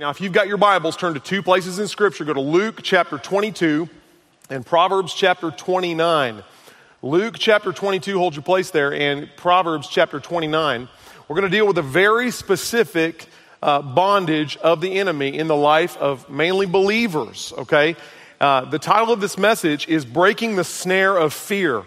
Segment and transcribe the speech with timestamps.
[0.00, 2.24] Now, if you've got your Bibles, turn to two places in Scripture.
[2.24, 3.86] Go to Luke chapter 22
[4.48, 6.42] and Proverbs chapter 29.
[7.02, 10.88] Luke chapter 22, hold your place there, and Proverbs chapter 29.
[11.28, 13.26] We're going to deal with a very specific
[13.62, 17.94] uh, bondage of the enemy in the life of mainly believers, okay?
[18.40, 21.84] Uh, the title of this message is Breaking the Snare of Fear.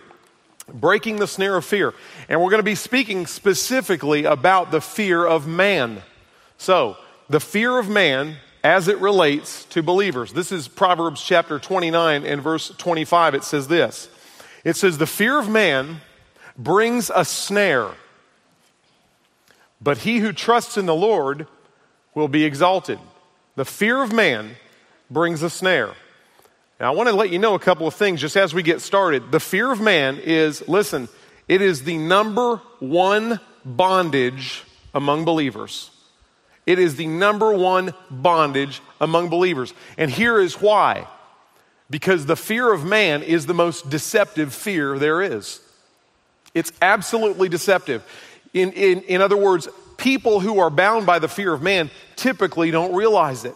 [0.72, 1.96] Breaking the Snare of Fear.
[2.30, 6.04] And we're going to be speaking specifically about the fear of man.
[6.60, 6.96] So,
[7.30, 10.34] the fear of man as it relates to believers.
[10.34, 13.36] This is Proverbs chapter 29 and verse 25.
[13.36, 14.10] It says this
[14.64, 16.02] It says, The fear of man
[16.58, 17.90] brings a snare,
[19.82, 21.48] but he who trusts in the Lord
[22.16, 23.00] will be exalted.
[23.56, 24.56] The fear of man
[25.10, 25.92] brings a snare.
[26.80, 28.82] Now, I want to let you know a couple of things just as we get
[28.82, 29.32] started.
[29.32, 31.08] The fear of man is, listen,
[31.48, 35.92] it is the number one bondage among believers.
[36.66, 39.74] It is the number one bondage among believers.
[39.98, 41.08] And here is why
[41.90, 45.60] because the fear of man is the most deceptive fear there is.
[46.56, 48.04] It's absolutely deceptive.
[48.54, 52.72] In, in, in other words, people who are bound by the fear of man typically
[52.72, 53.56] don't realize it.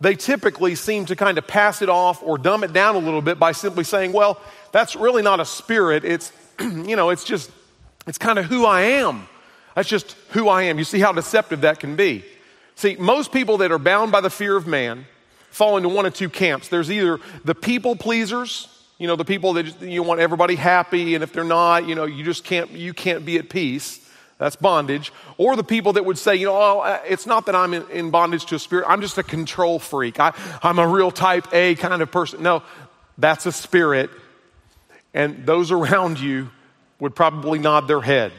[0.00, 3.22] They typically seem to kind of pass it off or dumb it down a little
[3.22, 4.40] bit by simply saying, well,
[4.72, 6.04] that's really not a spirit.
[6.04, 7.50] It's, you know, it's just,
[8.06, 9.26] it's kind of who I am.
[9.74, 10.78] That's just who I am.
[10.78, 12.24] You see how deceptive that can be.
[12.76, 15.06] See, most people that are bound by the fear of man
[15.50, 16.68] fall into one of two camps.
[16.68, 21.22] There's either the people pleasers, you know, the people that you want everybody happy, and
[21.22, 24.00] if they're not, you know, you just can't, you can't be at peace.
[24.38, 25.12] That's bondage.
[25.38, 28.10] Or the people that would say, you know, oh, it's not that I'm in, in,
[28.10, 30.18] bondage to a spirit, I'm just a control freak.
[30.18, 32.42] I, I'm a real type A kind of person.
[32.42, 32.62] No,
[33.16, 34.10] that's a spirit.
[35.12, 36.50] And those around you
[36.98, 38.32] would probably nod their head.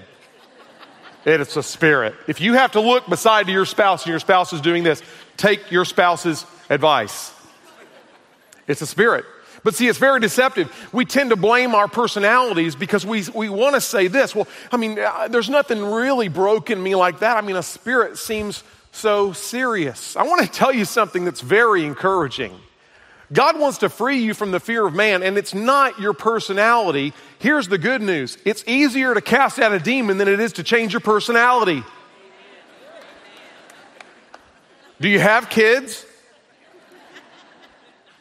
[1.25, 2.15] It's a spirit.
[2.27, 5.01] If you have to look beside your spouse and your spouse is doing this,
[5.37, 7.33] take your spouse's advice.
[8.67, 9.25] It's a spirit.
[9.63, 10.71] But see, it's very deceptive.
[10.93, 14.35] We tend to blame our personalities because we, we want to say this.
[14.35, 17.37] Well, I mean, uh, there's nothing really broken me like that.
[17.37, 20.15] I mean, a spirit seems so serious.
[20.15, 22.53] I want to tell you something that's very encouraging.
[23.33, 27.13] God wants to free you from the fear of man, and it's not your personality.
[27.39, 30.63] Here's the good news it's easier to cast out a demon than it is to
[30.63, 31.83] change your personality.
[35.01, 36.05] Do you have kids?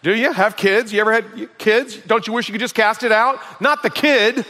[0.02, 0.92] Do you have kids?
[0.92, 1.96] You ever had kids?
[1.96, 3.38] Don't you wish you could just cast it out?
[3.60, 4.44] Not the kid.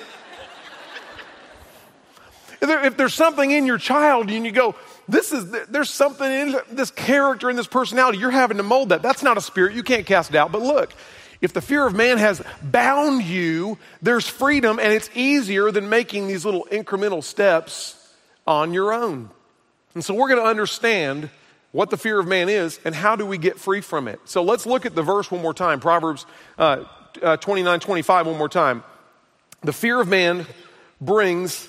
[2.61, 4.75] If there's something in your child and you go,
[5.09, 8.19] this is, there's something in this character and this personality.
[8.19, 9.03] You're having to mold that.
[9.03, 9.75] That's not a spirit.
[9.75, 10.53] You can't cast it out.
[10.53, 10.93] But look,
[11.41, 16.27] if the fear of man has bound you, there's freedom and it's easier than making
[16.27, 18.01] these little incremental steps
[18.47, 19.31] on your own.
[19.95, 21.29] And so we're going to understand
[21.73, 24.21] what the fear of man is and how do we get free from it.
[24.25, 26.25] So let's look at the verse one more time Proverbs
[26.57, 26.85] uh,
[27.23, 28.83] uh, 29 25, one more time.
[29.63, 30.47] The fear of man
[31.01, 31.69] brings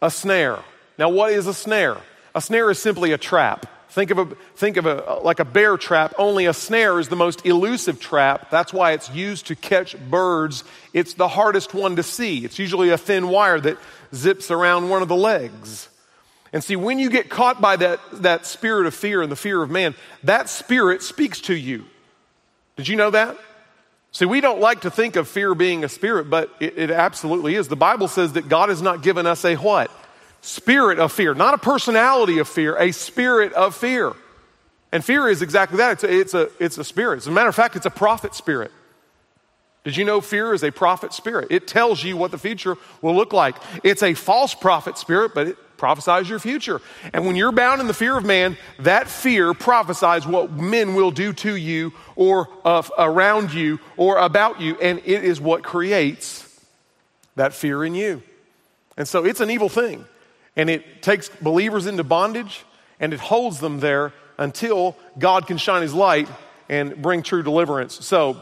[0.00, 0.58] a snare.
[0.98, 1.98] Now, what is a snare?
[2.34, 3.66] A snare is simply a trap.
[3.90, 4.24] Think of a,
[4.56, 8.50] think of a, like a bear trap, only a snare is the most elusive trap.
[8.50, 10.64] That's why it's used to catch birds.
[10.94, 12.42] It's the hardest one to see.
[12.42, 13.76] It's usually a thin wire that
[14.14, 15.90] zips around one of the legs.
[16.54, 19.62] And see, when you get caught by that, that spirit of fear and the fear
[19.62, 19.94] of man,
[20.24, 21.84] that spirit speaks to you.
[22.76, 23.36] Did you know that?
[24.10, 27.56] See, we don't like to think of fear being a spirit, but it, it absolutely
[27.56, 27.68] is.
[27.68, 29.90] The Bible says that God has not given us a what?
[30.42, 34.12] Spirit of fear, not a personality of fear, a spirit of fear.
[34.92, 35.92] And fear is exactly that.
[35.92, 37.18] It's a, it's a, it's a spirit.
[37.18, 38.70] As a matter of fact, it's a prophet spirit.
[39.84, 41.48] Did you know fear is a prophet spirit?
[41.50, 43.56] It tells you what the future will look like.
[43.82, 46.80] It's a false prophet spirit, but it prophesies your future.
[47.12, 51.10] And when you're bound in the fear of man, that fear prophesies what men will
[51.10, 54.76] do to you or uh, around you or about you.
[54.80, 56.48] And it is what creates
[57.34, 58.22] that fear in you.
[58.96, 60.04] And so it's an evil thing.
[60.56, 62.64] And it takes believers into bondage
[63.00, 66.28] and it holds them there until God can shine his light
[66.68, 68.04] and bring true deliverance.
[68.04, 68.40] So,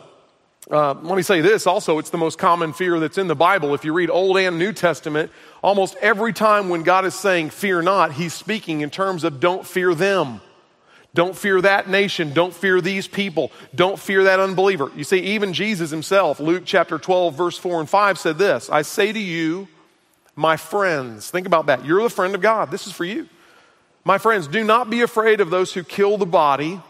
[0.71, 3.75] uh, let me say this also, it's the most common fear that's in the Bible.
[3.75, 7.83] If you read Old and New Testament, almost every time when God is saying fear
[7.83, 10.41] not, he's speaking in terms of don't fear them.
[11.13, 12.33] Don't fear that nation.
[12.33, 13.51] Don't fear these people.
[13.75, 14.93] Don't fear that unbeliever.
[14.95, 18.83] You see, even Jesus himself, Luke chapter 12, verse 4 and 5 said this I
[18.83, 19.67] say to you,
[20.41, 21.85] my friends, think about that.
[21.85, 22.71] You're the friend of God.
[22.71, 23.29] This is for you.
[24.05, 26.81] My friends, do not be afraid of those who kill the body,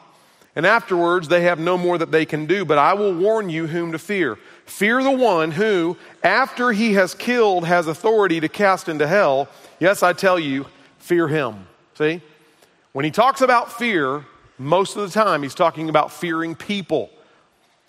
[0.55, 3.67] and afterwards they have no more that they can do, but I will warn you
[3.67, 4.39] whom to fear.
[4.67, 9.49] Fear the one who, after he has killed, has authority to cast into hell.
[9.81, 10.67] Yes, I tell you,
[10.99, 11.67] fear him.
[11.99, 12.23] See?
[12.93, 14.25] When he talks about fear,
[14.61, 17.09] Most of the time, he's talking about fearing people.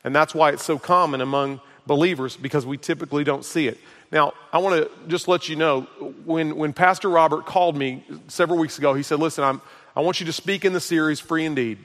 [0.06, 3.78] And that's why it's so common among believers because we typically don't see it.
[4.12, 5.82] Now, I want to just let you know
[6.26, 9.62] when, when Pastor Robert called me several weeks ago, he said, Listen, I'm,
[9.96, 11.78] I want you to speak in the series Free Indeed.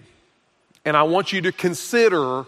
[0.85, 2.45] And I want you to consider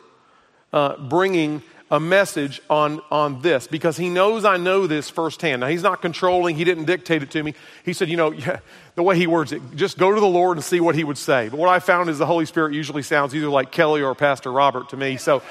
[0.72, 5.60] uh, bringing a message on, on this because he knows I know this firsthand.
[5.60, 7.54] Now, he's not controlling, he didn't dictate it to me.
[7.84, 8.58] He said, You know, yeah,
[8.96, 11.18] the way he words it, just go to the Lord and see what he would
[11.18, 11.48] say.
[11.48, 14.50] But what I found is the Holy Spirit usually sounds either like Kelly or Pastor
[14.50, 15.16] Robert to me.
[15.18, 15.42] So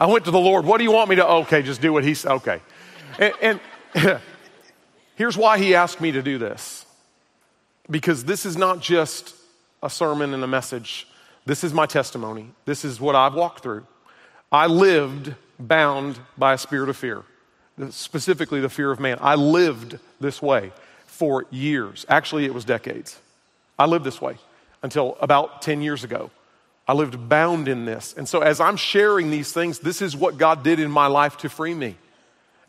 [0.00, 0.64] I went to the Lord.
[0.64, 1.26] What do you want me to?
[1.26, 2.32] Okay, just do what he said.
[2.32, 2.60] Okay.
[3.18, 3.60] And, and
[5.16, 6.86] here's why he asked me to do this
[7.90, 9.34] because this is not just
[9.82, 11.08] a sermon and a message.
[11.46, 12.50] This is my testimony.
[12.64, 13.86] This is what I've walked through.
[14.52, 17.22] I lived bound by a spirit of fear,
[17.90, 19.18] specifically the fear of man.
[19.20, 20.72] I lived this way
[21.06, 22.06] for years.
[22.08, 23.18] Actually, it was decades.
[23.78, 24.36] I lived this way
[24.82, 26.30] until about 10 years ago.
[26.88, 28.14] I lived bound in this.
[28.16, 31.36] And so, as I'm sharing these things, this is what God did in my life
[31.38, 31.96] to free me.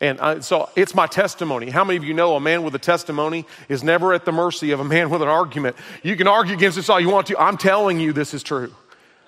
[0.01, 1.69] And I, so it's my testimony.
[1.69, 4.71] How many of you know a man with a testimony is never at the mercy
[4.71, 5.77] of a man with an argument?
[6.03, 7.39] You can argue against this all you want to.
[7.39, 8.73] I'm telling you this is true.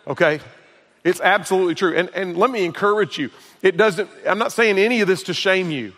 [0.08, 0.40] Okay?
[1.04, 1.96] It's absolutely true.
[1.96, 3.32] And, and let me encourage you.
[3.62, 5.94] It doesn't, I'm not saying any of this to shame you.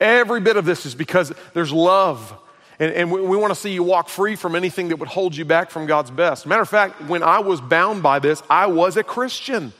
[0.00, 2.34] Every bit of this is because there's love
[2.78, 5.36] and, and we, we want to see you walk free from anything that would hold
[5.36, 6.46] you back from God's best.
[6.46, 9.72] Matter of fact, when I was bound by this, I was a Christian.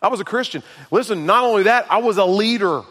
[0.00, 0.62] I was a Christian.
[0.90, 2.82] Listen, not only that, I was a leader.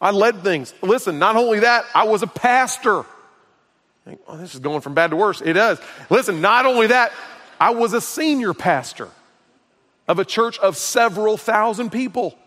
[0.00, 0.72] I led things.
[0.82, 3.04] Listen, not only that, I was a pastor.
[4.26, 5.40] Oh, this is going from bad to worse.
[5.40, 5.80] It does.
[6.08, 7.12] Listen, not only that,
[7.60, 9.08] I was a senior pastor
[10.06, 12.38] of a church of several thousand people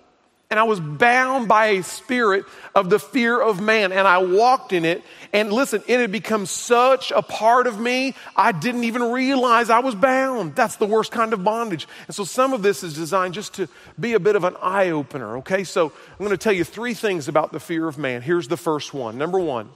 [0.52, 2.44] and I was bound by a spirit
[2.76, 3.94] of the fear of man.
[3.94, 5.02] And I walked in it.
[5.32, 9.80] And listen, it had become such a part of me, I didn't even realize I
[9.80, 10.54] was bound.
[10.54, 11.88] That's the worst kind of bondage.
[12.08, 14.90] And so some of this is designed just to be a bit of an eye
[14.90, 15.64] opener, okay?
[15.64, 18.22] So I'm going to tell you three things about the fear of man.
[18.22, 19.18] Here's the first one.
[19.18, 19.70] Number one,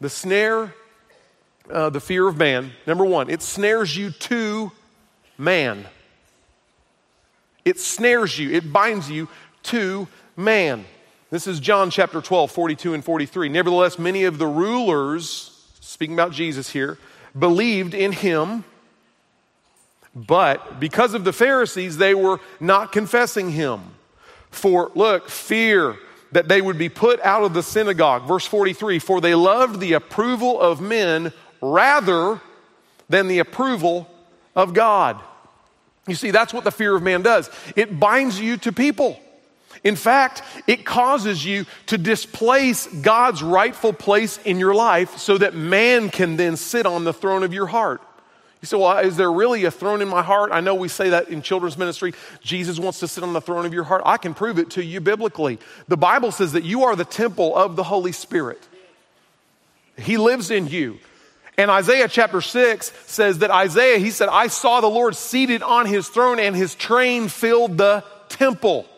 [0.00, 0.74] the snare,
[1.70, 2.72] uh, the fear of man.
[2.86, 4.72] Number one, it snares you to
[5.36, 5.84] man.
[7.64, 9.28] It snares you, it binds you
[9.64, 10.84] to man.
[11.30, 13.48] This is John chapter 12, 42 and 43.
[13.48, 15.50] Nevertheless, many of the rulers,
[15.80, 16.98] speaking about Jesus here,
[17.36, 18.64] believed in him,
[20.14, 23.80] but because of the Pharisees, they were not confessing him.
[24.50, 25.96] For, look, fear
[26.30, 28.28] that they would be put out of the synagogue.
[28.28, 32.40] Verse 43 For they loved the approval of men rather
[33.08, 34.08] than the approval
[34.54, 35.20] of God.
[36.06, 37.50] You see, that's what the fear of man does.
[37.74, 39.18] It binds you to people.
[39.84, 45.54] In fact, it causes you to displace God's rightful place in your life so that
[45.54, 48.00] man can then sit on the throne of your heart.
[48.62, 50.50] You say, well, is there really a throne in my heart?
[50.50, 52.14] I know we say that in children's ministry.
[52.40, 54.00] Jesus wants to sit on the throne of your heart.
[54.06, 55.58] I can prove it to you biblically.
[55.86, 58.66] The Bible says that you are the temple of the Holy Spirit,
[59.98, 60.98] He lives in you.
[61.58, 65.86] And Isaiah chapter 6 says that Isaiah, he said, I saw the Lord seated on
[65.86, 68.88] his throne and his train filled the temple.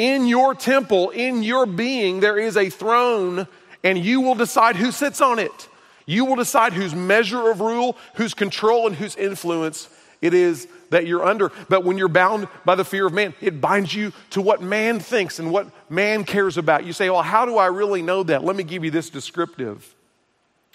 [0.00, 3.46] In your temple, in your being, there is a throne,
[3.84, 5.68] and you will decide who sits on it.
[6.06, 9.90] You will decide whose measure of rule, whose control, and whose influence
[10.22, 11.52] it is that you're under.
[11.68, 15.00] But when you're bound by the fear of man, it binds you to what man
[15.00, 16.86] thinks and what man cares about.
[16.86, 18.42] You say, Well, how do I really know that?
[18.42, 19.94] Let me give you this descriptive.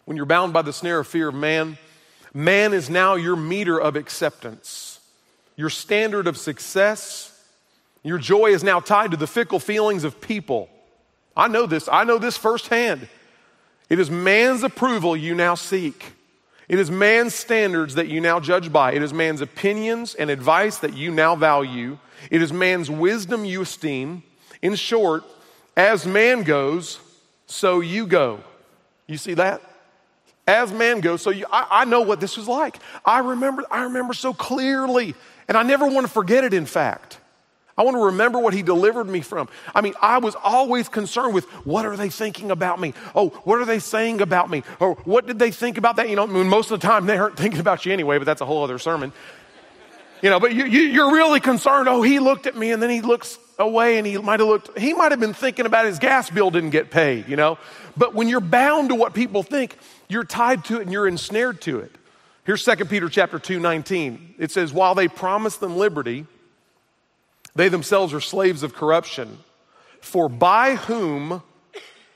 [0.06, 1.80] When you're bound by the snare of fear of man,
[2.32, 5.00] man is now your meter of acceptance,
[5.56, 7.35] your standard of success
[8.06, 10.70] your joy is now tied to the fickle feelings of people.
[11.36, 11.90] I know this.
[11.92, 13.08] I know this firsthand.
[13.90, 16.14] It is man's approval you now seek.
[16.70, 18.94] It is man's standards that you now judge by.
[18.94, 21.98] It is man's opinions and advice that you now value.
[22.30, 24.24] It is man's wisdom you esteem.
[24.62, 25.24] In short,
[25.76, 27.00] as man goes,
[27.48, 28.40] so you go.
[29.08, 29.62] You see that?
[30.48, 32.78] As man goes, so you, I, I know what this was like.
[33.04, 35.16] I remember, I remember so clearly,
[35.48, 37.20] and I never want to forget it, in fact.
[37.78, 39.50] I want to remember what he delivered me from.
[39.74, 42.94] I mean, I was always concerned with what are they thinking about me?
[43.14, 44.64] Oh, what are they saying about me?
[44.80, 46.10] Or what did they think about that?
[46.10, 48.26] You know, I mean, most of the time they aren't thinking about you anyway, but
[48.26, 49.12] that's a whole other sermon.
[50.22, 51.90] You know, but you, you, you're really concerned.
[51.90, 54.78] Oh, he looked at me and then he looks away and he might have looked,
[54.78, 57.58] he might have been thinking about his gas bill didn't get paid, you know.
[57.98, 59.78] But when you're bound to what people think,
[60.08, 61.92] you're tied to it and you're ensnared to it.
[62.46, 64.36] Here's 2 Peter chapter 2, 19.
[64.38, 66.26] It says, while they promise them liberty,
[67.56, 69.40] they themselves are slaves of corruption.
[70.02, 71.42] For by whom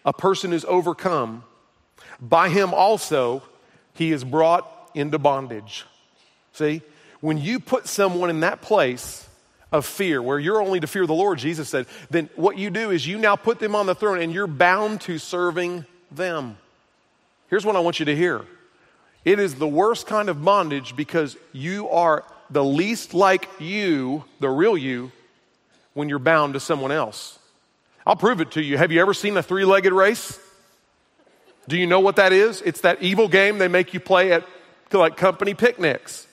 [0.05, 1.43] a person is overcome,
[2.22, 3.41] by him also
[3.93, 5.86] he is brought into bondage.
[6.53, 6.81] See,
[7.22, 9.27] when you put someone in that place
[9.72, 12.91] of fear, where you're only to fear the Lord, Jesus said, then what you do
[12.91, 16.58] is you now put them on the throne and you're bound to serving them.
[17.50, 18.46] Here's what I want you to hear
[19.25, 24.50] it is the worst kind of bondage because you are the least like you, the
[24.50, 25.12] real you,
[26.00, 27.38] when you're bound to someone else.
[28.08, 28.77] I'll prove it to you.
[28.77, 30.39] Have you ever seen a three legged race?
[31.68, 32.62] Do you know what that is?
[32.62, 34.46] It's that evil game they make you play at
[34.94, 36.25] like company picnics.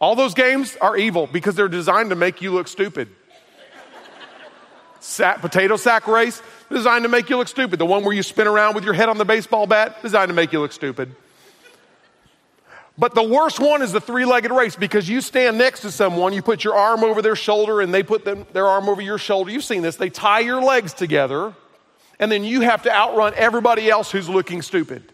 [0.00, 3.08] All those games are evil because they're designed to make you look stupid.
[5.18, 7.78] Potato sack race, designed to make you look stupid.
[7.78, 10.34] The one where you spin around with your head on the baseball bat, designed to
[10.34, 11.14] make you look stupid.
[12.98, 16.32] But the worst one is the three legged race because you stand next to someone,
[16.32, 19.18] you put your arm over their shoulder, and they put them, their arm over your
[19.18, 19.52] shoulder.
[19.52, 19.94] You've seen this.
[19.94, 21.54] They tie your legs together,
[22.18, 25.04] and then you have to outrun everybody else who's looking stupid.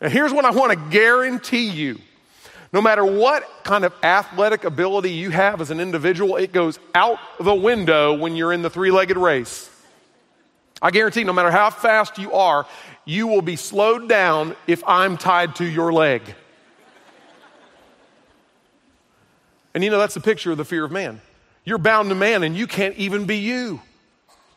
[0.00, 1.98] And here's what I want to guarantee you
[2.72, 7.18] no matter what kind of athletic ability you have as an individual, it goes out
[7.40, 9.70] the window when you're in the three legged race.
[10.80, 12.66] I guarantee no matter how fast you are,
[13.08, 16.20] you will be slowed down if I'm tied to your leg.
[19.72, 21.22] And you know, that's the picture of the fear of man.
[21.64, 23.80] You're bound to man and you can't even be you.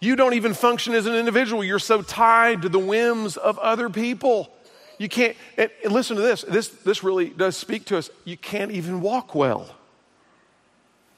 [0.01, 1.63] You don't even function as an individual.
[1.63, 4.51] You're so tied to the whims of other people.
[4.97, 6.41] You can't, and, listen to this.
[6.41, 6.67] this.
[6.67, 8.09] This really does speak to us.
[8.25, 9.73] You can't even walk well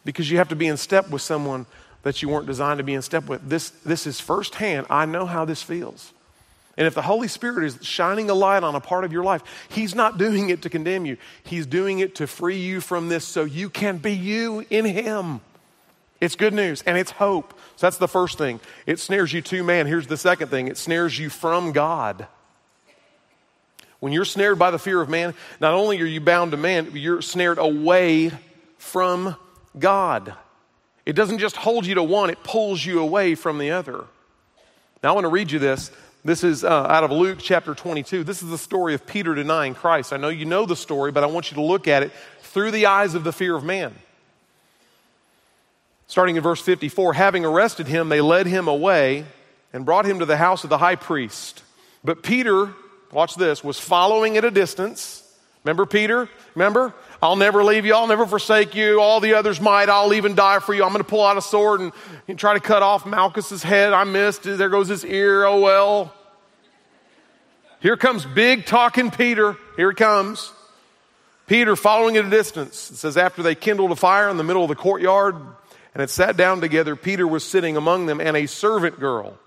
[0.05, 1.65] because you have to be in step with someone
[2.03, 3.49] that you weren't designed to be in step with.
[3.49, 4.85] This, this is firsthand.
[4.91, 6.13] I know how this feels.
[6.75, 9.43] And if the Holy Spirit is shining a light on a part of your life,
[9.69, 11.17] He's not doing it to condemn you.
[11.43, 15.41] He's doing it to free you from this so you can be you in Him.
[16.19, 17.53] It's good news and it's hope.
[17.75, 18.59] So that's the first thing.
[18.85, 19.87] It snares you to man.
[19.87, 22.27] Here's the second thing it snares you from God.
[23.99, 26.91] When you're snared by the fear of man, not only are you bound to man,
[26.93, 28.31] you're snared away
[28.77, 29.35] from
[29.77, 30.33] God.
[31.05, 34.05] It doesn't just hold you to one, it pulls you away from the other.
[35.01, 35.91] Now, I want to read you this.
[36.25, 38.23] This is uh, out of Luke chapter 22.
[38.23, 40.13] This is the story of Peter denying Christ.
[40.13, 42.71] I know you know the story, but I want you to look at it through
[42.71, 43.93] the eyes of the fear of man.
[46.07, 49.25] Starting in verse 54 Having arrested him, they led him away
[49.73, 51.61] and brought him to the house of the high priest.
[52.05, 52.73] But Peter
[53.11, 55.19] watch this, was following at a distance.
[55.63, 56.29] Remember Peter?
[56.55, 56.93] Remember?
[57.23, 57.95] I'll never leave you.
[57.95, 58.99] I'll never forsake you.
[58.99, 59.87] All the others might.
[59.87, 60.83] I'll even die for you.
[60.83, 61.93] I'm going to pull out a sword and,
[62.27, 63.93] and try to cut off Malchus's head.
[63.93, 64.43] I missed.
[64.43, 65.45] There goes his ear.
[65.45, 66.13] Oh well.
[67.79, 69.55] Here comes big talking Peter.
[69.77, 70.51] Here he comes.
[71.47, 72.91] Peter following at a distance.
[72.91, 76.09] It says, after they kindled a fire in the middle of the courtyard and had
[76.09, 79.39] sat down together, Peter was sitting among them, and a servant girl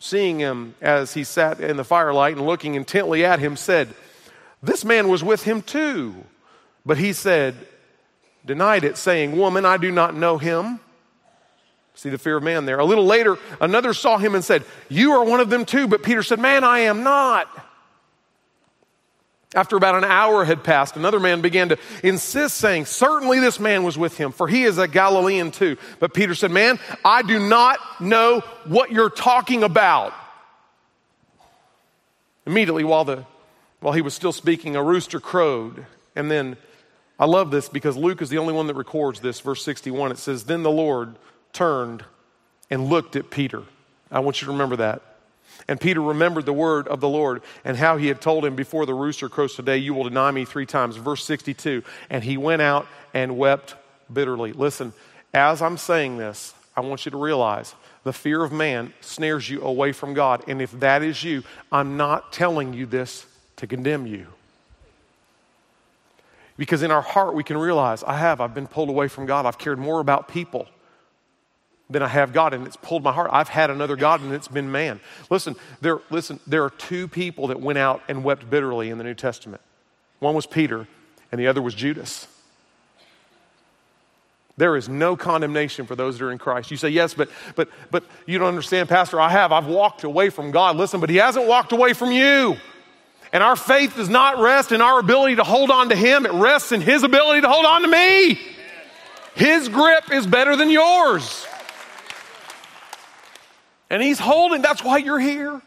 [0.00, 3.94] seeing him as he sat in the firelight and looking intently at him, said,
[4.60, 6.24] This man was with him too.
[6.86, 7.56] But he said,
[8.46, 10.78] denied it, saying, Woman, I do not know him.
[11.94, 12.78] See the fear of man there.
[12.78, 15.88] A little later, another saw him and said, You are one of them too.
[15.88, 17.48] But Peter said, Man, I am not.
[19.54, 23.82] After about an hour had passed, another man began to insist, saying, Certainly this man
[23.82, 25.78] was with him, for he is a Galilean too.
[25.98, 30.12] But Peter said, Man, I do not know what you're talking about.
[32.44, 33.24] Immediately, while, the,
[33.80, 35.86] while he was still speaking, a rooster crowed.
[36.14, 36.56] And then,
[37.18, 39.40] I love this because Luke is the only one that records this.
[39.40, 41.16] Verse 61, it says, Then the Lord
[41.52, 42.04] turned
[42.70, 43.62] and looked at Peter.
[44.10, 45.02] I want you to remember that.
[45.68, 48.86] And Peter remembered the word of the Lord and how he had told him before
[48.86, 50.96] the rooster crows today, You will deny me three times.
[50.96, 51.82] Verse 62.
[52.10, 53.74] And he went out and wept
[54.12, 54.52] bitterly.
[54.52, 54.92] Listen,
[55.32, 59.62] as I'm saying this, I want you to realize the fear of man snares you
[59.62, 60.44] away from God.
[60.46, 61.42] And if that is you,
[61.72, 64.26] I'm not telling you this to condemn you.
[66.56, 69.44] Because in our heart, we can realize, I have, I've been pulled away from God.
[69.46, 70.68] I've cared more about people
[71.88, 73.30] than I have God, and it's pulled my heart.
[73.32, 75.00] I've had another God, and it's been man.
[75.30, 79.04] Listen, there, listen, there are two people that went out and wept bitterly in the
[79.04, 79.62] New Testament.
[80.18, 80.88] One was Peter,
[81.30, 82.26] and the other was Judas.
[84.56, 86.70] There is no condemnation for those that are in Christ.
[86.70, 89.20] You say, yes, but, but, but you don't understand, Pastor.
[89.20, 89.52] I have.
[89.52, 90.76] I've walked away from God.
[90.76, 92.56] Listen, but He hasn't walked away from you.
[93.36, 96.32] And our faith does not rest in our ability to hold on to Him, it
[96.32, 98.40] rests in His ability to hold on to me.
[99.34, 101.46] His grip is better than yours.
[103.90, 105.60] And he's holding, that's why you're here.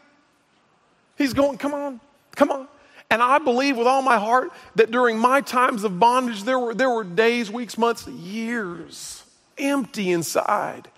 [1.16, 2.00] He's going, come on,
[2.34, 2.66] come on.
[3.08, 6.74] And I believe with all my heart that during my times of bondage, there were,
[6.74, 9.22] there were days, weeks, months, years
[9.56, 10.90] empty inside,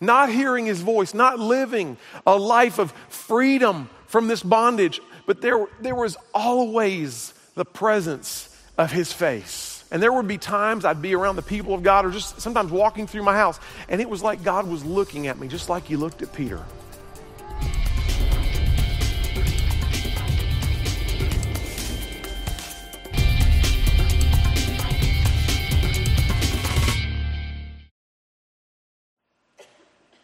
[0.00, 5.66] not hearing his voice, not living a life of freedom from this bondage but there,
[5.80, 9.84] there was always the presence of his face.
[9.90, 12.72] And there would be times I'd be around the people of God or just sometimes
[12.72, 15.84] walking through my house, and it was like God was looking at me, just like
[15.84, 16.62] He looked at Peter.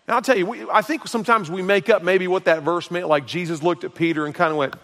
[0.09, 2.91] Now, I'll tell you, we, I think sometimes we make up maybe what that verse
[2.91, 4.75] meant, like Jesus looked at Peter and kind of went,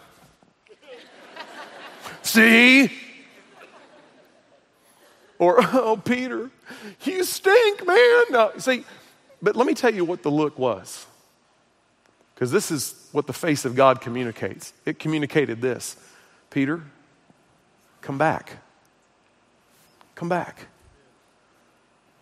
[2.38, 2.92] See?
[5.40, 6.50] Or, oh, Peter,
[7.02, 8.24] you stink, man.
[8.30, 8.84] No, see,
[9.42, 11.06] but let me tell you what the look was.
[12.34, 14.72] Because this is what the face of God communicates.
[14.86, 15.96] It communicated this
[16.50, 16.82] Peter,
[18.00, 18.58] come back.
[20.14, 20.66] Come back.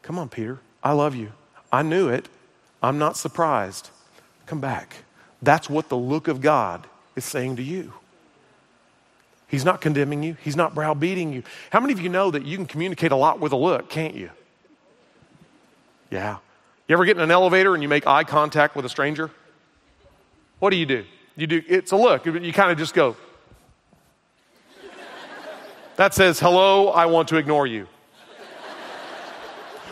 [0.03, 0.61] Come on, Peter.
[0.83, 1.33] I love you.
[1.73, 2.29] I knew it.
[2.83, 3.91] I'm not surprised.
[4.47, 4.97] Come back.
[5.43, 7.93] That's what the look of God is saying to you.
[9.49, 11.43] He's not condemning you, He's not browbeating you.
[11.71, 14.15] How many of you know that you can communicate a lot with a look, can't
[14.15, 14.31] you?
[16.11, 16.39] Yeah.
[16.89, 19.31] You ever get in an elevator and you make eye contact with a stranger?
[20.59, 21.05] What do you do?
[21.37, 22.25] You do it's a look.
[22.27, 23.17] You kind of just go.
[25.97, 27.89] That says, "Hello, I want to ignore you."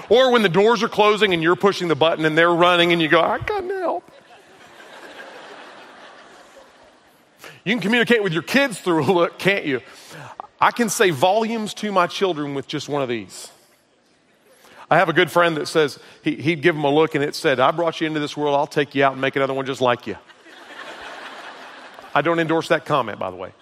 [0.08, 3.00] Or when the doors are closing and you're pushing the button and they're running and
[3.00, 4.10] you go, "I can't help."
[7.64, 9.80] You can communicate with your kids through a look, can't you?
[10.60, 13.50] I can say volumes to my children with just one of these.
[14.90, 17.34] I have a good friend that says he, would give them a look and it
[17.34, 19.64] said, I brought you into this world, I'll take you out and make another one
[19.64, 20.16] just like you.
[22.14, 23.52] I don't endorse that comment, by the way.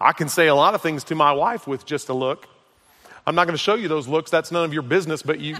[0.00, 2.48] I can say a lot of things to my wife with just a look.
[3.26, 5.56] I'm not going to show you those looks, that's none of your business, but you,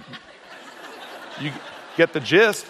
[1.41, 1.53] you
[1.97, 2.65] get the gist.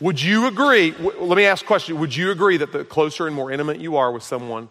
[0.00, 0.92] Would you agree?
[0.92, 1.98] W- let me ask a question.
[1.98, 4.70] Would you agree that the closer and more intimate you are with someone,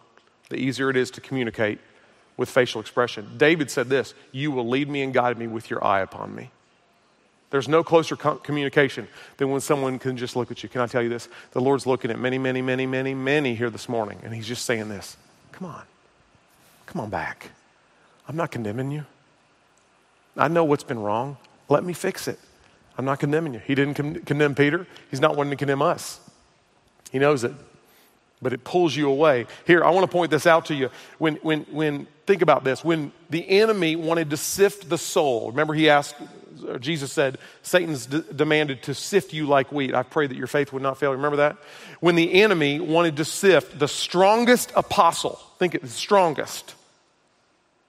[0.49, 1.79] the easier it is to communicate
[2.35, 3.37] with facial expression?
[3.37, 6.49] David said this You will lead me and guide me with your eye upon me.
[7.51, 10.69] There's no closer com- communication than when someone can just look at you.
[10.69, 11.27] Can I tell you this?
[11.51, 14.65] The Lord's looking at many, many, many, many, many here this morning, and He's just
[14.65, 15.15] saying this
[15.51, 15.83] Come on.
[16.87, 17.51] Come on back.
[18.27, 19.05] I'm not condemning you.
[20.37, 21.37] I know what's been wrong.
[21.67, 22.39] Let me fix it.
[22.99, 23.61] I'm not condemning you.
[23.65, 24.85] He didn't con- condemn Peter.
[25.09, 26.19] He's not wanting to condemn us.
[27.13, 27.53] He knows it,
[28.41, 29.47] but it pulls you away.
[29.65, 30.89] Here, I want to point this out to you.
[31.17, 32.83] When, when, when, think about this.
[32.83, 36.13] When the enemy wanted to sift the soul, remember he asked,
[36.67, 39.95] uh, Jesus said, Satan's d- demanded to sift you like wheat.
[39.95, 41.13] I pray that your faith would not fail.
[41.13, 41.55] Remember that?
[42.01, 46.75] When the enemy wanted to sift the strongest apostle, think it, the strongest.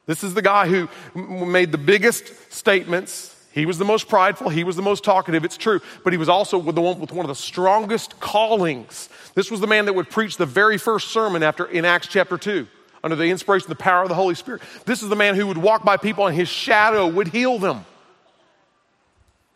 [0.07, 4.49] This is the guy who made the biggest statements, he was the most prideful.
[4.49, 5.45] He was the most talkative.
[5.45, 5.81] It's true.
[6.05, 9.09] But he was also the one with one of the strongest callings.
[9.35, 12.39] This was the man that would preach the very first sermon after in Acts chapter
[12.39, 12.67] 2
[13.03, 14.63] under the inspiration, the power of the Holy Spirit.
[14.85, 17.85] This is the man who would walk by people and his shadow would heal them.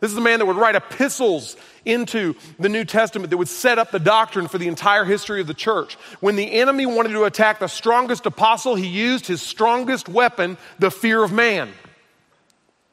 [0.01, 1.55] This is the man that would write epistles
[1.85, 5.47] into the New Testament that would set up the doctrine for the entire history of
[5.47, 5.95] the church.
[6.19, 10.91] When the enemy wanted to attack the strongest apostle, he used his strongest weapon, the
[10.91, 11.71] fear of man.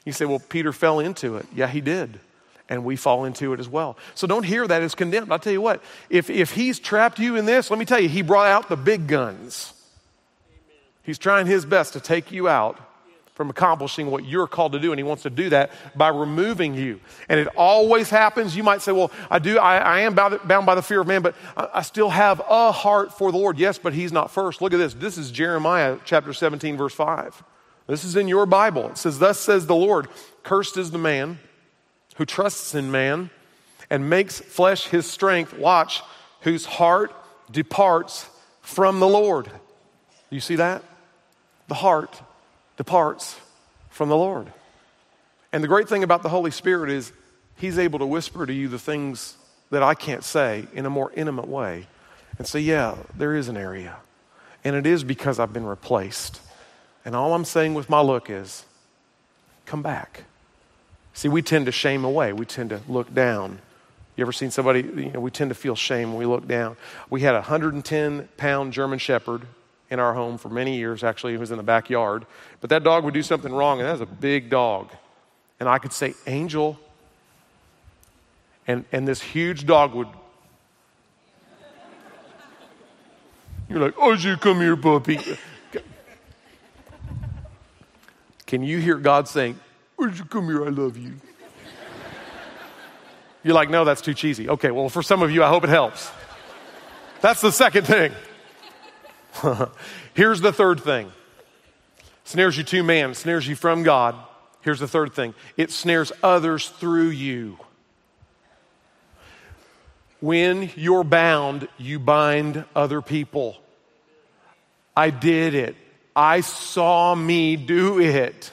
[0.04, 1.46] You say, well, Peter fell into it.
[1.54, 2.18] Yeah, he did.
[2.68, 3.96] And we fall into it as well.
[4.14, 5.32] So don't hear that as condemned.
[5.32, 8.08] I'll tell you what, if, if he's trapped you in this, let me tell you,
[8.08, 9.74] he brought out the big guns.
[11.02, 12.78] He's trying his best to take you out
[13.34, 16.74] from accomplishing what you're called to do, and he wants to do that by removing
[16.74, 17.00] you.
[17.28, 18.54] And it always happens.
[18.54, 21.22] You might say, Well, I do, I, I am bound, by the fear of man,
[21.22, 23.58] but I, I still have a heart for the Lord.
[23.58, 24.60] Yes, but he's not first.
[24.60, 24.94] Look at this.
[24.94, 27.42] This is Jeremiah chapter 17, verse 5.
[27.92, 28.88] This is in your Bible.
[28.88, 30.08] It says, Thus says the Lord,
[30.44, 31.38] cursed is the man
[32.16, 33.28] who trusts in man
[33.90, 35.52] and makes flesh his strength.
[35.52, 36.00] Watch,
[36.40, 37.12] whose heart
[37.50, 38.30] departs
[38.62, 39.50] from the Lord.
[40.30, 40.82] You see that?
[41.68, 42.18] The heart
[42.78, 43.38] departs
[43.90, 44.50] from the Lord.
[45.52, 47.12] And the great thing about the Holy Spirit is
[47.56, 49.36] He's able to whisper to you the things
[49.68, 51.88] that I can't say in a more intimate way
[52.38, 53.98] and say, Yeah, there is an area.
[54.64, 56.40] And it is because I've been replaced.
[57.04, 58.64] And all I'm saying with my look is,
[59.66, 60.24] come back.
[61.14, 62.32] See, we tend to shame away.
[62.32, 63.58] We tend to look down.
[64.16, 66.76] You ever seen somebody, you know, we tend to feel shame when we look down.
[67.10, 69.42] We had a 110 pound German Shepherd
[69.90, 71.02] in our home for many years.
[71.02, 72.24] Actually, he was in the backyard.
[72.60, 74.90] But that dog would do something wrong, and that was a big dog.
[75.60, 76.78] And I could say, Angel.
[78.66, 80.08] And, and this huge dog would.
[83.68, 85.18] You're like, oh, you come here, puppy.
[88.52, 89.58] Can you hear God saying,
[89.96, 90.62] Would you come here?
[90.62, 91.14] I love you.
[93.42, 94.46] You're like, No, that's too cheesy.
[94.46, 96.10] Okay, well, for some of you, I hope it helps.
[97.22, 98.12] That's the second thing.
[100.12, 101.10] Here's the third thing
[102.24, 104.16] snares you to man, snares you from God.
[104.60, 107.56] Here's the third thing it snares others through you.
[110.20, 113.56] When you're bound, you bind other people.
[114.94, 115.74] I did it.
[116.14, 118.52] I saw me do it.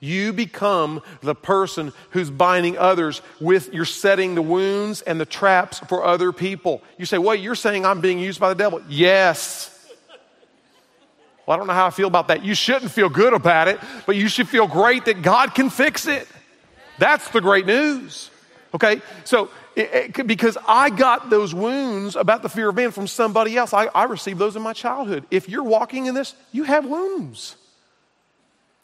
[0.00, 5.78] You become the person who's binding others with, you're setting the wounds and the traps
[5.80, 6.82] for other people.
[6.98, 8.82] You say, What, you're saying I'm being used by the devil?
[8.88, 9.72] Yes.
[11.46, 12.44] Well, I don't know how I feel about that.
[12.44, 16.06] You shouldn't feel good about it, but you should feel great that God can fix
[16.06, 16.26] it.
[16.98, 18.30] That's the great news.
[18.74, 19.00] Okay?
[19.24, 23.56] So, it, it, because I got those wounds about the fear of man from somebody
[23.56, 25.24] else, I, I received those in my childhood.
[25.30, 27.56] If you're walking in this, you have wounds.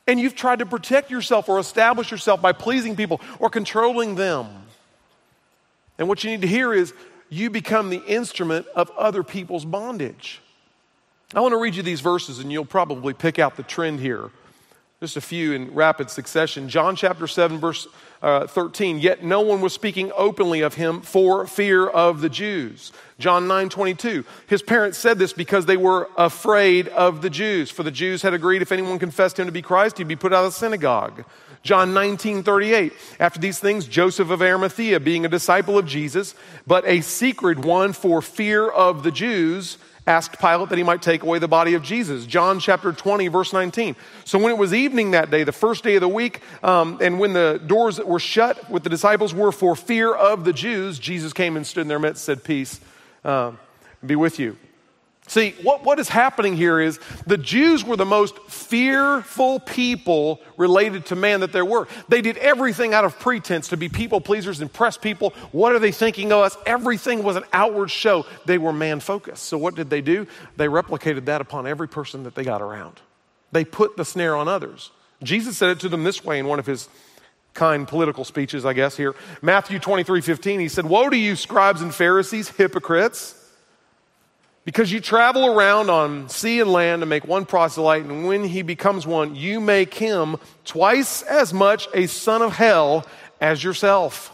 [0.07, 4.47] And you've tried to protect yourself or establish yourself by pleasing people or controlling them.
[5.99, 6.93] And what you need to hear is
[7.29, 10.41] you become the instrument of other people's bondage.
[11.35, 14.31] I want to read you these verses, and you'll probably pick out the trend here.
[15.03, 16.69] Just a few in rapid succession.
[16.69, 17.89] John chapter 7, verse
[18.23, 19.01] uh, 13.
[19.01, 22.93] Yet no one was speaking openly of him for fear of the Jews.
[23.19, 24.25] John 9, 22.
[24.47, 27.69] His parents said this because they were afraid of the Jews.
[27.69, 30.33] For the Jews had agreed if anyone confessed him to be Christ, he'd be put
[30.33, 31.25] out of the synagogue.
[31.65, 32.93] John 19, 38.
[33.19, 37.93] After these things, Joseph of Arimathea, being a disciple of Jesus, but a secret one
[37.93, 41.83] for fear of the Jews, asked Pilate that he might take away the body of
[41.83, 42.27] Jesus.
[42.27, 43.95] John chapter 20, verse 19.
[44.25, 47.21] So when it was evening that day, the first day of the week, um, and
[47.21, 50.99] when the doors that were shut with the disciples were for fear of the Jews,
[50.99, 52.81] Jesus came and stood in their midst said, Peace
[53.25, 53.53] uh,
[54.05, 54.57] be with you.
[55.33, 61.07] See, what, what is happening here is the Jews were the most fearful people related
[61.07, 61.89] to man that there were.
[62.11, 65.31] They did everything out of pretense to be people pleasers, impress people.
[65.51, 66.59] What are they thinking of us?
[66.67, 68.27] Everything was an outward show.
[68.45, 69.45] They were man focused.
[69.45, 70.27] So, what did they do?
[70.59, 73.01] They replicated that upon every person that they got around.
[73.53, 74.91] They put the snare on others.
[75.23, 76.91] Jesus said it to them this way in one of his
[77.55, 79.15] kind political speeches, I guess, here.
[79.41, 83.42] Matthew 23 15, he said, Woe to you, scribes and Pharisees, hypocrites!
[84.65, 88.63] Because you travel around on sea and land to make one proselyte, and when he
[88.63, 93.05] becomes one, you make him twice as much a son of hell
[93.41, 94.29] as yourself.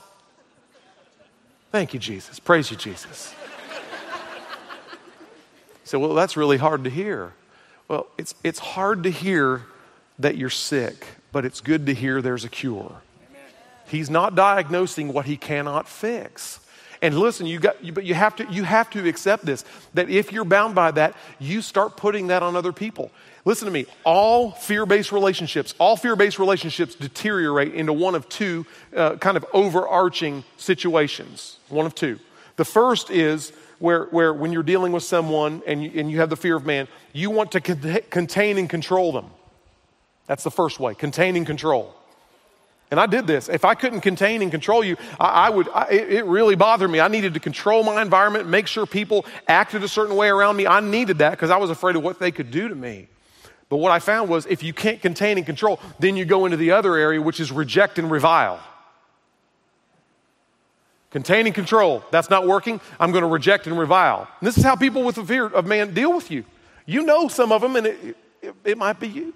[1.72, 2.38] Thank you, Jesus.
[2.38, 3.34] Praise you, Jesus.
[5.84, 7.32] so, well, that's really hard to hear.
[7.88, 9.62] Well, it's, it's hard to hear
[10.18, 13.00] that you're sick, but it's good to hear there's a cure.
[13.86, 16.60] He's not diagnosing what he cannot fix.
[17.00, 20.32] And listen, you got, but you have to, you have to accept this that if
[20.32, 23.10] you're bound by that, you start putting that on other people.
[23.44, 23.86] Listen to me.
[24.04, 30.44] All fear-based relationships, all fear-based relationships deteriorate into one of two uh, kind of overarching
[30.56, 31.58] situations.
[31.68, 32.18] One of two.
[32.56, 36.30] The first is where, where when you're dealing with someone and you, and you have
[36.30, 39.26] the fear of man, you want to con- contain and control them.
[40.26, 40.94] That's the first way.
[40.94, 41.94] Contain and control.
[42.90, 43.48] And I did this.
[43.48, 47.00] If I couldn't contain and control you, I, I would, I, it really bothered me.
[47.00, 50.66] I needed to control my environment, make sure people acted a certain way around me.
[50.66, 53.08] I needed that because I was afraid of what they could do to me.
[53.68, 56.56] But what I found was if you can't contain and control, then you go into
[56.56, 58.60] the other area, which is reject and revile.
[61.10, 62.80] Contain and control, that's not working.
[63.00, 64.28] I'm going to reject and revile.
[64.40, 66.44] And this is how people with the fear of man deal with you.
[66.86, 69.34] You know some of them, and it, it, it might be you.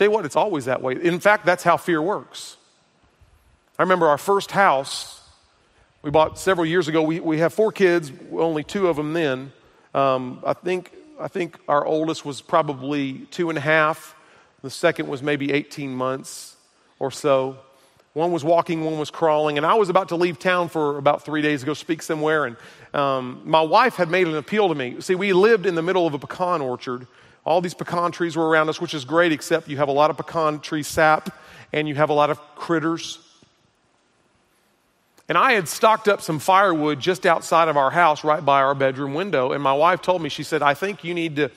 [0.00, 0.94] Tell you what, it's always that way.
[0.94, 2.56] In fact, that's how fear works.
[3.78, 5.20] I remember our first house
[6.00, 7.02] we bought several years ago.
[7.02, 9.52] We, we have four kids, only two of them then.
[9.94, 14.16] Um, I, think, I think our oldest was probably two and a half.
[14.62, 16.56] The second was maybe 18 months
[16.98, 17.58] or so.
[18.14, 19.58] One was walking, one was crawling.
[19.58, 22.46] And I was about to leave town for about three days to go speak somewhere.
[22.46, 22.56] And
[22.94, 24.98] um, my wife had made an appeal to me.
[25.02, 27.06] See, we lived in the middle of a pecan orchard.
[27.44, 30.10] All these pecan trees were around us, which is great, except you have a lot
[30.10, 31.34] of pecan tree sap
[31.72, 33.18] and you have a lot of critters.
[35.28, 38.74] And I had stocked up some firewood just outside of our house, right by our
[38.74, 39.52] bedroom window.
[39.52, 41.50] And my wife told me, she said, I think you need to,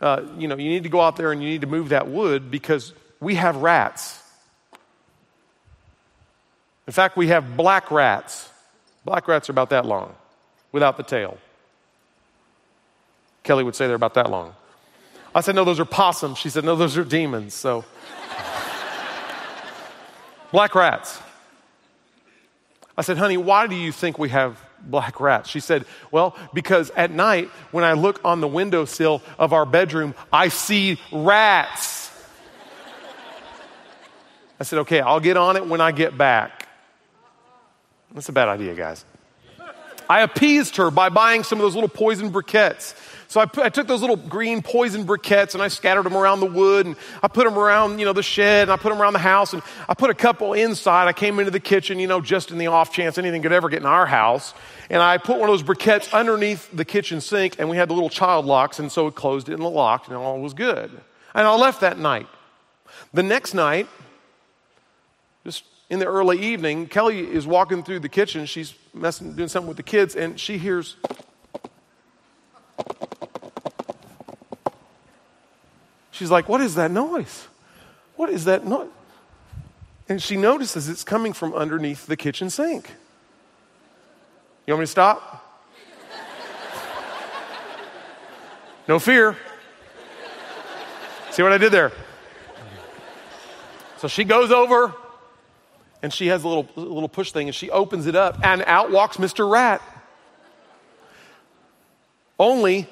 [0.00, 2.08] uh, you know, you need to go out there and you need to move that
[2.08, 4.22] wood because we have rats.
[6.86, 8.48] In fact, we have black rats.
[9.04, 10.14] Black rats are about that long
[10.72, 11.36] without the tail.
[13.42, 14.54] Kelly would say they're about that long.
[15.38, 16.36] I said, No, those are possums.
[16.36, 17.54] She said, No, those are demons.
[17.54, 17.84] So,
[20.50, 21.20] black rats.
[22.96, 25.48] I said, Honey, why do you think we have black rats?
[25.48, 30.16] She said, Well, because at night, when I look on the windowsill of our bedroom,
[30.32, 32.10] I see rats.
[34.58, 36.66] I said, Okay, I'll get on it when I get back.
[38.12, 39.04] That's a bad idea, guys.
[40.08, 42.94] I appeased her by buying some of those little poison briquettes.
[43.30, 46.40] So I, put, I, took those little green poison briquettes and I scattered them around
[46.40, 49.02] the wood and I put them around, you know, the shed and I put them
[49.02, 51.08] around the house and I put a couple inside.
[51.08, 53.68] I came into the kitchen, you know, just in the off chance anything could ever
[53.68, 54.54] get in our house.
[54.88, 57.94] And I put one of those briquettes underneath the kitchen sink and we had the
[57.94, 60.90] little child locks and so it closed it and it locked and all was good.
[61.34, 62.28] And I left that night.
[63.12, 63.88] The next night,
[65.90, 68.44] in the early evening, Kelly is walking through the kitchen.
[68.46, 70.96] She's messing, doing something with the kids, and she hears.
[76.10, 77.48] She's like, What is that noise?
[78.16, 78.88] What is that noise?
[80.08, 82.90] And she notices it's coming from underneath the kitchen sink.
[84.66, 85.44] You want me to stop?
[88.86, 89.36] No fear.
[91.30, 91.92] See what I did there?
[93.98, 94.94] So she goes over
[96.02, 98.62] and she has a little, a little push thing and she opens it up and
[98.66, 99.50] out walks Mr.
[99.50, 99.82] Rat.
[102.38, 102.86] Only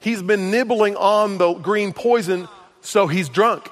[0.00, 2.48] he's been nibbling on the green poison,
[2.80, 3.68] so he's drunk.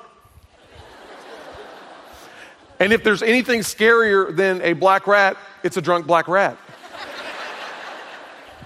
[2.81, 6.57] And if there's anything scarier than a black rat, it's a drunk black rat.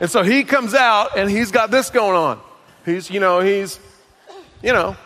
[0.00, 2.40] And so he comes out and he's got this going on.
[2.84, 3.78] He's, you know, he's,
[4.62, 4.96] you know,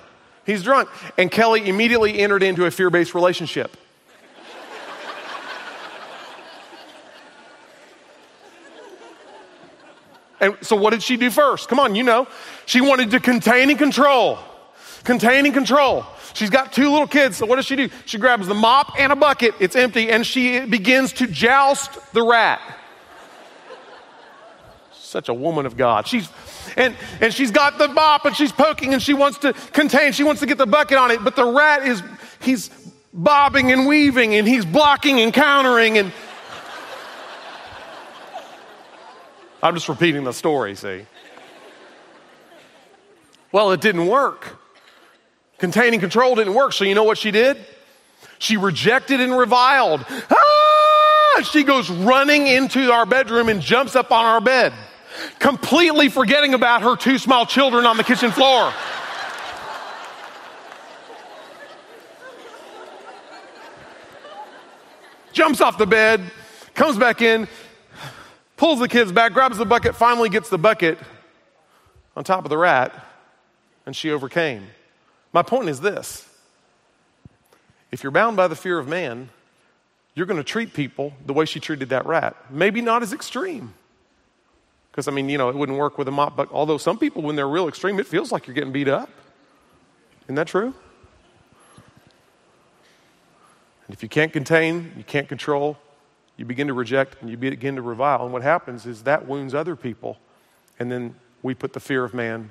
[0.46, 0.88] he's drunk.
[1.16, 3.76] And Kelly immediately entered into a fear based relationship.
[10.40, 11.68] And so, what did she do first?
[11.68, 12.26] Come on, you know.
[12.66, 14.38] She wanted to contain and control.
[15.04, 16.04] Contain and control.
[16.34, 17.88] She's got two little kids, so what does she do?
[18.04, 22.22] She grabs the mop and a bucket, it's empty, and she begins to joust the
[22.22, 22.60] rat.
[24.92, 26.06] Such a woman of God.
[26.06, 26.28] She's
[26.76, 30.22] and, and she's got the mop and she's poking and she wants to contain, she
[30.22, 32.02] wants to get the bucket on it, but the rat is
[32.40, 32.70] he's
[33.12, 36.12] bobbing and weaving and he's blocking and countering and
[39.62, 41.04] I'm just repeating the story, see?
[43.50, 44.58] Well, it didn't work.
[45.58, 47.56] Containing control didn't work, so you know what she did?
[48.38, 50.04] She rejected and reviled.
[50.08, 51.42] Ah!
[51.42, 54.72] She goes running into our bedroom and jumps up on our bed,
[55.38, 58.72] completely forgetting about her two small children on the kitchen floor.
[65.32, 66.20] Jumps off the bed,
[66.74, 67.46] comes back in,
[68.58, 70.98] pulls the kids back, grabs the bucket, finally gets the bucket
[72.14, 72.92] on top of the rat,
[73.86, 74.66] and she overcame.
[75.32, 76.28] My point is this
[77.90, 79.30] if you're bound by the fear of man,
[80.14, 82.36] you're going to treat people the way she treated that rat.
[82.50, 83.72] Maybe not as extreme.
[84.90, 87.22] Because, I mean, you know, it wouldn't work with a mop, but although some people,
[87.22, 89.08] when they're real extreme, it feels like you're getting beat up.
[90.24, 90.74] Isn't that true?
[93.86, 95.78] And if you can't contain, you can't control,
[96.38, 98.22] you begin to reject and you begin to revile.
[98.22, 100.18] And what happens is that wounds other people.
[100.78, 102.50] And then we put the fear of man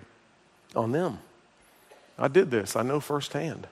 [0.76, 1.20] on them.
[2.20, 3.68] I did this, I know firsthand.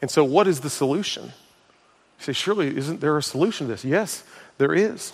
[0.00, 1.24] And so, what is the solution?
[1.24, 3.84] You say, surely, isn't there a solution to this?
[3.84, 4.22] Yes,
[4.58, 5.12] there is.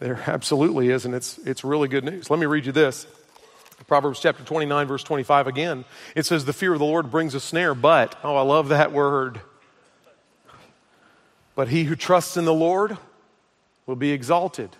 [0.00, 2.28] There absolutely is, and it's, it's really good news.
[2.28, 3.06] Let me read you this.
[3.86, 5.84] Proverbs chapter 29, verse 25 again.
[6.16, 8.92] It says, The fear of the Lord brings a snare, but, oh, I love that
[8.92, 9.40] word.
[11.54, 12.96] But he who trusts in the Lord
[13.86, 14.70] will be exalted.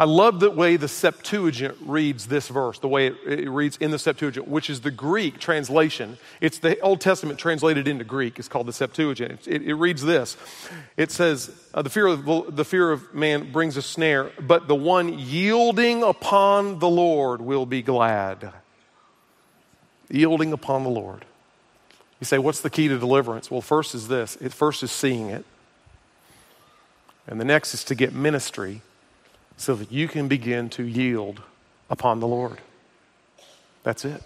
[0.00, 3.90] I love the way the Septuagint reads this verse, the way it, it, reads in
[3.90, 6.16] the Septuagint, which is the Greek translation.
[6.40, 8.38] It's the Old Testament translated into Greek.
[8.38, 9.46] It's called the Septuagint.
[9.46, 10.38] It, it reads this.
[10.96, 14.74] It says, uh, the, fear of, the fear of man brings a snare, but the
[14.74, 18.54] one yielding upon the Lord will be glad.
[20.08, 21.26] Yielding upon the Lord.
[22.20, 23.50] You say, what's the key to deliverance?
[23.50, 24.36] Well, first is this.
[24.36, 25.44] It first is seeing it.
[27.30, 28.82] And the next is to get ministry
[29.56, 31.40] so that you can begin to yield
[31.88, 32.58] upon the Lord.
[33.84, 34.22] That's it.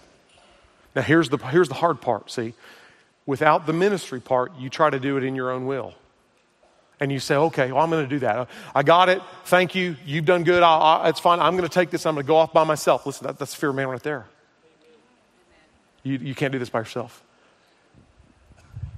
[0.95, 2.53] Now, here's the, here's the hard part see,
[3.25, 5.93] without the ministry part, you try to do it in your own will.
[6.99, 8.47] And you say, okay, well, I'm going to do that.
[8.73, 9.21] I got it.
[9.45, 9.97] Thank you.
[10.05, 10.63] You've done good.
[10.63, 11.39] I, I, it's fine.
[11.41, 12.05] I'm going to take this.
[12.05, 13.05] I'm going to go off by myself.
[13.05, 14.25] Listen, that, that's fear man right there.
[16.03, 17.21] You, you can't do this by yourself.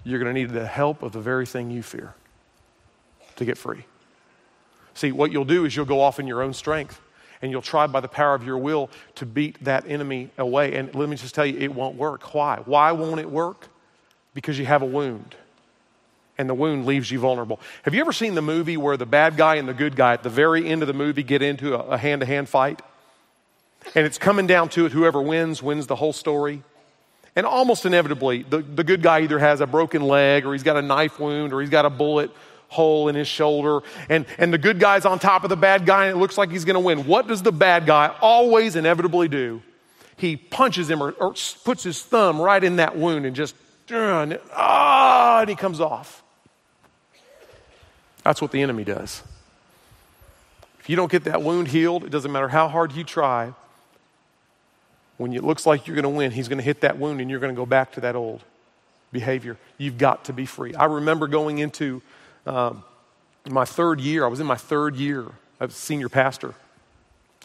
[0.03, 2.13] You're going to need the help of the very thing you fear
[3.37, 3.83] to get free.
[4.97, 6.99] See, what you'll do is you'll go off in your own strength
[7.43, 10.75] and you'll try by the power of your will to beat that enemy away.
[10.75, 12.33] And let me just tell you, it won't work.
[12.33, 12.61] Why?
[12.65, 13.67] Why won't it work?
[14.33, 15.35] Because you have a wound.
[16.39, 17.59] And the wound leaves you vulnerable.
[17.83, 20.23] Have you ever seen the movie where the bad guy and the good guy at
[20.23, 22.81] the very end of the movie get into a hand to hand fight?
[23.93, 26.63] And it's coming down to it whoever wins, wins the whole story.
[27.35, 30.75] And almost inevitably, the, the good guy either has a broken leg or he's got
[30.75, 32.31] a knife wound or he's got a bullet
[32.69, 36.05] hole in his shoulder, and, and the good guy's on top of the bad guy,
[36.07, 37.07] and it looks like he's going to win.
[37.07, 39.61] What does the bad guy always inevitably do?
[40.17, 43.55] He punches him or, or puts his thumb right in that wound and just,
[43.91, 46.23] ah, and he comes off.
[48.23, 49.23] That's what the enemy does.
[50.79, 53.53] If you don't get that wound healed, it doesn't matter how hard you try,
[55.17, 57.29] when it looks like you're going to win, he's going to hit that wound and
[57.29, 58.41] you're going to go back to that old
[59.11, 59.57] behavior.
[59.77, 60.75] You've got to be free.
[60.75, 62.01] I remember going into
[62.47, 62.83] um,
[63.49, 65.25] my third year, I was in my third year
[65.59, 66.53] of senior pastor,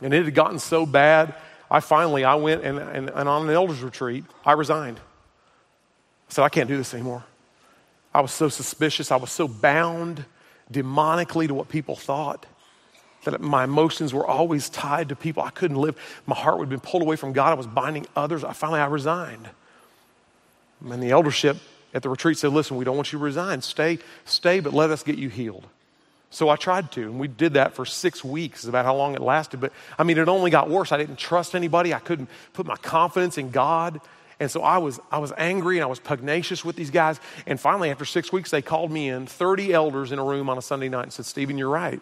[0.00, 1.34] and it had gotten so bad.
[1.70, 4.98] I finally, I went and, and, and on an elders retreat, I resigned.
[4.98, 7.24] I said, I can't do this anymore.
[8.14, 9.10] I was so suspicious.
[9.10, 10.24] I was so bound
[10.70, 12.46] demonically to what people thought
[13.24, 15.42] that my emotions were always tied to people.
[15.42, 15.96] I couldn't live.
[16.26, 17.50] My heart would have been pulled away from God.
[17.50, 18.44] I was binding others.
[18.44, 19.48] I finally I resigned.
[20.84, 21.56] And the eldership
[21.94, 23.62] at the retreat said, listen, we don't want you to resign.
[23.62, 25.66] Stay, stay, but let us get you healed.
[26.30, 29.14] So I tried to, and we did that for six weeks, is about how long
[29.14, 29.60] it lasted.
[29.60, 30.90] But I mean, it only got worse.
[30.90, 31.92] I didn't trust anybody.
[31.92, 34.00] I couldn't put my confidence in God.
[34.40, 37.20] And so I was, I was angry and I was pugnacious with these guys.
[37.46, 40.56] And finally, after six weeks, they called me in, 30 elders in a room on
[40.56, 42.00] a Sunday night, and said, Steven, you're right.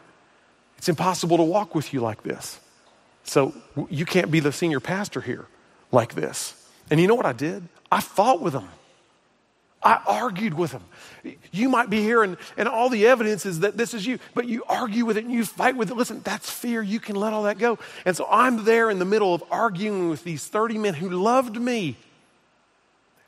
[0.78, 2.60] It's impossible to walk with you like this.
[3.24, 3.52] So
[3.90, 5.46] you can't be the senior pastor here
[5.92, 6.54] like this.
[6.90, 7.64] And you know what I did?
[7.90, 8.68] I fought with them.
[9.82, 10.84] I argued with them.
[11.52, 14.46] You might be here and, and all the evidence is that this is you, but
[14.46, 15.96] you argue with it and you fight with it.
[15.96, 16.82] Listen, that's fear.
[16.82, 17.78] You can let all that go.
[18.04, 21.58] And so I'm there in the middle of arguing with these 30 men who loved
[21.58, 21.96] me.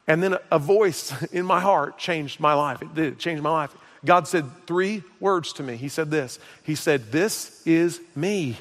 [0.07, 2.83] And then a, voice in my heart changed my life.
[2.83, 3.75] It did, it changed my life.
[4.05, 5.77] God said three words to me.
[5.77, 8.59] He said this He said, This is me.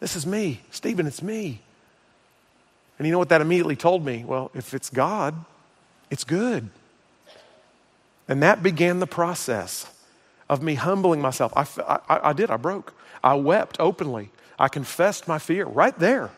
[0.00, 0.62] This is me.
[0.70, 1.60] Steven, it's me.
[2.98, 4.24] And you know what that immediately told me?
[4.24, 5.34] Well, if it's God,
[6.12, 6.68] it's good.
[8.28, 9.86] And that began the process
[10.46, 11.54] of me humbling myself.
[11.56, 11.66] I,
[12.06, 12.92] I, I did, I broke.
[13.24, 14.30] I wept openly.
[14.58, 16.30] I confessed my fear right there.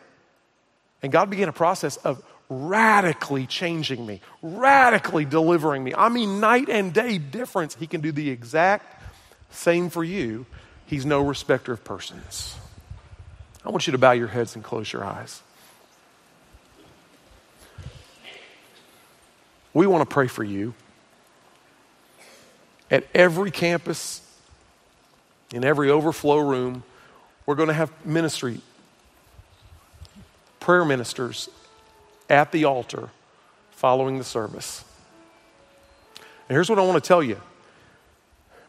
[1.03, 5.93] And God began a process of radically changing me, radically delivering me.
[5.93, 7.75] I mean, night and day difference.
[7.75, 9.03] He can do the exact
[9.49, 10.45] same for you.
[10.85, 12.55] He's no respecter of persons.
[13.65, 15.41] I want you to bow your heads and close your eyes.
[19.75, 20.73] We want to pray for you.
[22.89, 24.21] At every campus,
[25.53, 26.83] in every overflow room,
[27.45, 28.61] we're going to have ministry,
[30.61, 31.49] prayer ministers
[32.29, 33.09] at the altar
[33.71, 34.85] following the service.
[36.47, 37.41] And here's what I want to tell you.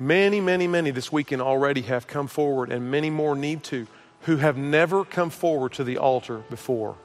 [0.01, 3.87] Many, many, many this weekend already have come forward, and many more need to,
[4.23, 6.97] who have never come forward to the altar before.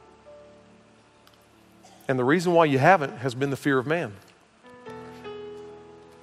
[2.11, 4.11] And the reason why you haven't has been the fear of man.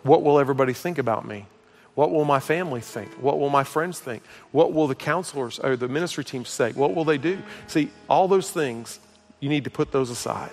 [0.02, 1.46] What will everybody think about me?
[1.94, 3.10] What will my family think?
[3.14, 4.22] What will my friends think?
[4.52, 6.72] What will the counselors or the ministry team say?
[6.72, 7.38] What will they do?
[7.68, 9.00] See, all those things
[9.40, 10.52] you need to put those aside.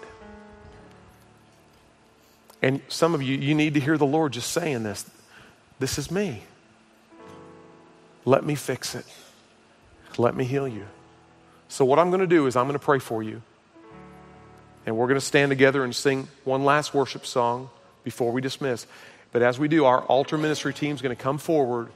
[2.61, 5.05] And some of you, you need to hear the Lord just saying this
[5.79, 6.43] This is me.
[8.23, 9.05] Let me fix it.
[10.17, 10.85] Let me heal you.
[11.67, 13.41] So, what I'm going to do is I'm going to pray for you.
[14.85, 17.69] And we're going to stand together and sing one last worship song
[18.03, 18.85] before we dismiss.
[19.31, 21.89] But as we do, our altar ministry team is going to come forward.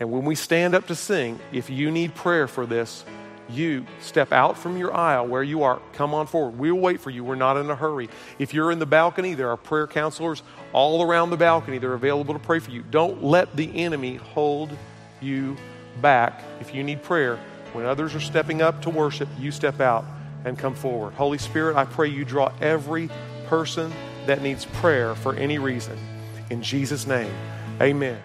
[0.00, 3.04] And when we stand up to sing, if you need prayer for this,
[3.48, 6.58] you step out from your aisle where you are, come on forward.
[6.58, 7.22] We'll wait for you.
[7.22, 8.08] We're not in a hurry.
[8.38, 10.42] If you're in the balcony, there are prayer counselors
[10.72, 11.78] all around the balcony.
[11.78, 12.82] They're available to pray for you.
[12.82, 14.76] Don't let the enemy hold
[15.20, 15.56] you
[16.00, 16.42] back.
[16.60, 17.38] If you need prayer,
[17.74, 20.04] when others are stepping up to worship, you step out
[20.44, 21.14] and come forward.
[21.14, 23.10] Holy Spirit, I pray you draw every
[23.46, 23.92] person
[24.26, 25.98] that needs prayer for any reason.
[26.50, 27.32] In Jesus' name,
[27.80, 28.20] amen.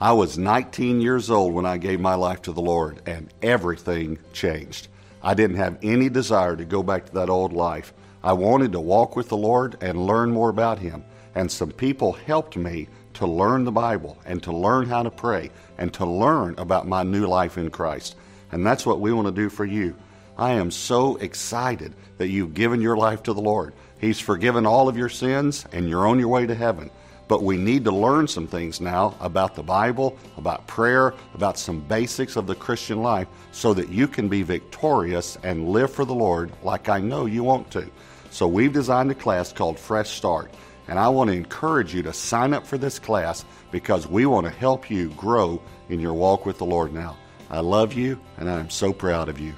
[0.00, 4.18] I was 19 years old when I gave my life to the Lord, and everything
[4.32, 4.88] changed.
[5.22, 7.92] I didn't have any desire to go back to that old life.
[8.22, 11.04] I wanted to walk with the Lord and learn more about Him.
[11.34, 15.50] And some people helped me to learn the Bible and to learn how to pray
[15.76, 18.16] and to learn about my new life in Christ.
[18.52, 19.94] And that's what we want to do for you.
[20.40, 23.74] I am so excited that you've given your life to the Lord.
[24.00, 26.90] He's forgiven all of your sins and you're on your way to heaven.
[27.28, 31.80] But we need to learn some things now about the Bible, about prayer, about some
[31.80, 36.14] basics of the Christian life so that you can be victorious and live for the
[36.14, 37.90] Lord like I know you want to.
[38.30, 40.50] So we've designed a class called Fresh Start.
[40.88, 44.46] And I want to encourage you to sign up for this class because we want
[44.46, 45.60] to help you grow
[45.90, 47.18] in your walk with the Lord now.
[47.50, 49.52] I love you and I'm so proud of you.